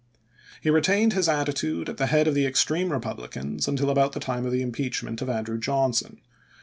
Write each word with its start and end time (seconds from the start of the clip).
He 0.61 0.71
retained 0.71 1.13
his 1.13 1.29
attitude 1.29 1.87
at 1.87 1.97
the 1.97 2.07
head 2.07 2.27
of 2.27 2.33
the 2.33 2.47
ex 2.47 2.65
treme 2.65 2.89
Eepublicans 2.89 3.67
until 3.67 3.91
about 3.91 4.13
the 4.13 4.19
time 4.19 4.47
of 4.47 4.51
the 4.51 4.63
im 4.63 4.71
peachment 4.71 5.21
of 5.21 5.29
Andrew 5.29 5.59
Johnson. 5.59 6.19